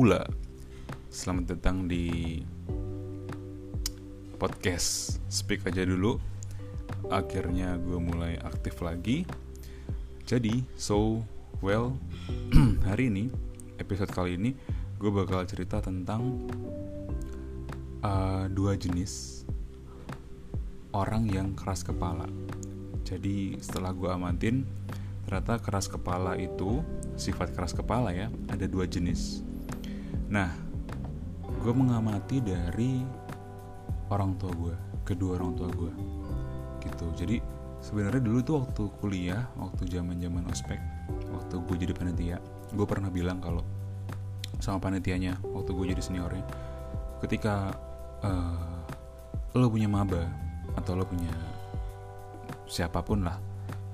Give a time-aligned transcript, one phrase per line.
[0.00, 0.24] Paula
[1.12, 2.40] Selamat datang di
[4.40, 6.16] podcast Speak aja dulu.
[7.12, 9.28] Akhirnya gue mulai aktif lagi.
[10.24, 11.20] Jadi, so,
[11.60, 12.00] well,
[12.88, 13.28] hari ini,
[13.76, 14.56] episode kali ini
[14.96, 16.48] Gue bakal cerita tentang
[18.00, 19.44] uh, dua jenis
[20.96, 22.24] orang yang keras kepala.
[23.04, 24.64] Jadi setelah gue amatin
[25.28, 26.80] ternyata keras kepala itu
[27.20, 29.49] sifat keras kepala ya ada dua jenis
[30.30, 30.50] nah
[31.60, 33.04] gue mengamati dari
[34.10, 34.74] orang tua gue
[35.04, 35.92] kedua orang tua gue
[36.80, 37.06] gitu.
[37.12, 37.36] Jadi
[37.80, 40.80] sebenarnya dulu tuh waktu kuliah waktu zaman zaman ospek
[41.32, 42.36] waktu gue jadi panitia
[42.76, 43.64] gue pernah bilang kalau
[44.60, 46.44] sama panitianya waktu gue jadi seniornya
[47.24, 47.72] ketika
[48.20, 48.84] uh,
[49.56, 50.28] lo punya maba
[50.76, 51.32] atau lo punya
[52.68, 53.40] siapa pun lah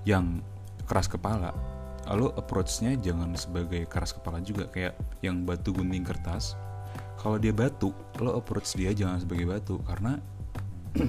[0.03, 0.42] yang
[0.84, 1.55] keras kepala
[2.06, 4.94] lalu approachnya jangan sebagai keras kepala juga kayak
[5.27, 6.55] yang batu gunting kertas.
[7.19, 7.91] Kalau dia batu
[8.22, 10.20] lo approach dia jangan sebagai batu karena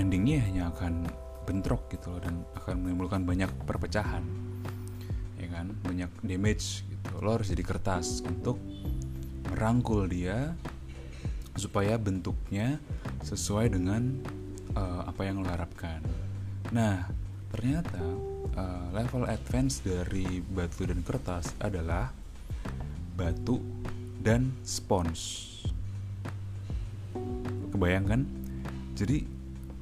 [0.00, 1.04] endingnya hanya akan
[1.44, 4.24] bentrok gitu loh dan akan menimbulkan banyak perpecahan
[5.36, 5.76] ya kan?
[5.84, 7.12] Banyak damage gitu.
[7.20, 8.56] Lo harus jadi kertas untuk
[9.52, 10.56] merangkul dia
[11.56, 12.80] supaya bentuknya
[13.24, 14.20] sesuai dengan
[14.76, 16.00] uh, apa yang lo harapkan.
[16.72, 17.04] Nah
[17.52, 18.00] ternyata
[18.56, 22.10] uh, level advance dari batu dan kertas adalah
[23.14, 23.60] batu
[24.20, 25.52] dan spons.
[27.70, 28.24] Kebayangkan?
[28.96, 29.22] Jadi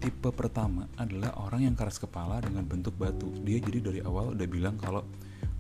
[0.03, 3.31] tipe pertama adalah orang yang keras kepala dengan bentuk batu.
[3.47, 5.07] Dia jadi dari awal udah bilang kalau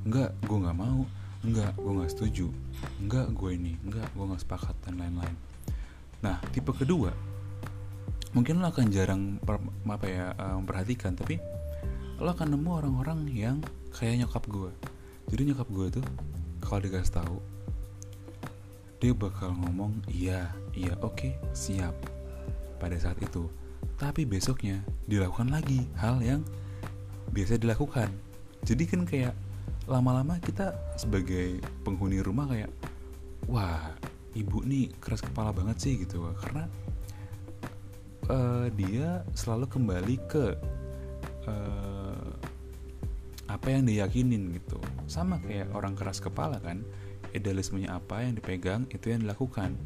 [0.05, 1.07] enggak, gue nggak mau,
[1.47, 2.47] enggak, gue nggak setuju,
[3.01, 5.37] enggak, gue ini, enggak, gue nggak sepakat dan lain-lain.
[6.21, 7.35] Nah, tipe kedua
[8.35, 11.39] mungkin lo akan jarang per, apa ya uh, memperhatikan tapi
[12.25, 13.61] lo akan nemu orang-orang yang
[13.93, 14.73] kayak nyokap gue.
[15.29, 16.07] Jadi nyokap gue tuh
[16.65, 17.37] kalau dikasih tahu
[18.97, 21.93] dia bakal ngomong iya iya oke okay, siap
[22.81, 23.45] pada saat itu.
[24.01, 26.41] Tapi besoknya dilakukan lagi hal yang
[27.29, 28.09] biasa dilakukan.
[28.65, 29.37] Jadi kan kayak
[29.85, 32.73] lama-lama kita sebagai penghuni rumah kayak
[33.45, 33.93] wah
[34.33, 36.25] ibu nih keras kepala banget sih gitu.
[36.41, 36.65] Karena
[38.33, 40.57] uh, dia selalu kembali ke
[41.45, 42.04] uh,
[43.55, 44.83] apa yang diyakinin gitu.
[45.07, 46.83] Sama kayak orang keras kepala kan
[47.31, 49.79] idealismenya apa yang dipegang itu yang dilakukan.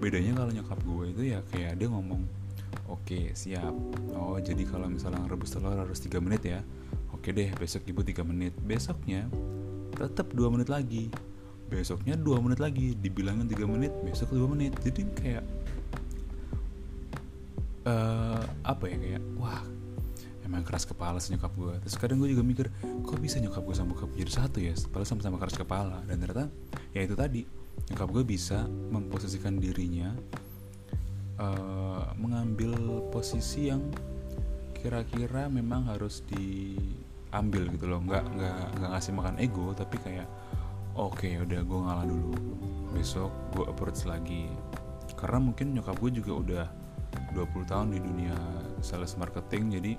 [0.00, 2.24] Bedanya kalau nyokap gue itu ya kayak dia ngomong
[2.88, 3.72] oke okay, siap.
[4.16, 6.60] Oh jadi kalau misalnya rebus telur harus 3 menit ya?
[7.12, 8.56] Oke deh besok ibu 3 menit.
[8.64, 9.28] Besoknya
[9.92, 11.12] tetap 2 menit lagi.
[11.68, 14.72] Besoknya 2 menit lagi dibilangin 3 menit besok 2 menit.
[14.80, 15.44] Jadi kayak
[17.88, 19.64] uh, apa ya kayak wah
[20.44, 23.74] emang keras kepala sih nyokap gue terus kadang gue juga mikir kok bisa nyokap gue
[23.76, 24.74] sama bokap jadi satu ya?
[24.90, 25.98] Padahal sama-sama keras kepala.
[26.04, 26.46] Dan ternyata
[26.90, 27.40] ya itu tadi
[27.90, 30.10] nyokap gue bisa memposisikan dirinya
[31.38, 32.74] uh, mengambil
[33.14, 33.82] posisi yang
[34.74, 38.00] kira-kira memang harus diambil gitu loh.
[38.02, 40.28] Nggak nggak nggak ngasih makan ego tapi kayak
[40.98, 42.34] oke okay, udah gue ngalah dulu.
[42.92, 44.50] Besok gue approach lagi.
[45.14, 46.66] Karena mungkin nyokap gue juga udah
[47.34, 48.34] 20 tahun di dunia
[48.82, 49.92] sales marketing jadi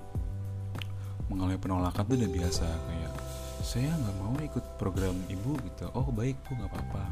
[1.36, 3.12] mengalami penolakan tuh udah biasa kayak
[3.60, 5.92] saya nggak mau ikut program ibu gitu.
[5.92, 7.04] Oh baik bu nggak apa-apa.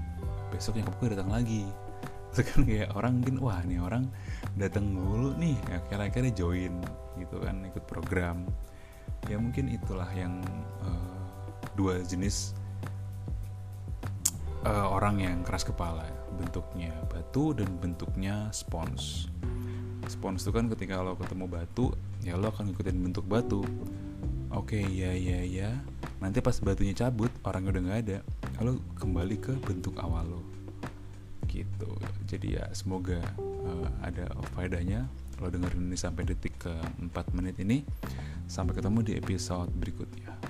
[0.49, 1.69] Besok yang gue datang lagi.
[2.33, 4.09] Terus kan kayak orang mungkin wah nih orang
[4.57, 6.81] datang mulu nih ya kira-kira join
[7.21, 8.49] gitu kan ikut program.
[9.29, 10.41] Ya mungkin itulah yang
[10.81, 11.21] uh,
[11.77, 12.57] dua jenis
[14.65, 19.31] uh, orang yang keras kepala bentuknya batu dan bentuknya spons
[20.09, 21.95] spons itu kan ketika lo ketemu batu
[22.25, 23.65] ya lo akan ngikutin bentuk batu.
[24.55, 25.71] Oke okay, ya ya ya
[26.23, 28.19] nanti pas batunya cabut orang udah nggak ada.
[28.63, 30.43] Lo kembali ke bentuk awal lo.
[31.51, 31.91] Gitu.
[32.29, 35.09] Jadi ya semoga uh, ada faedahnya.
[35.43, 36.73] Lo dengerin ini sampai detik ke
[37.03, 37.83] 4 menit ini.
[38.47, 40.44] Sampai ketemu di episode berikutnya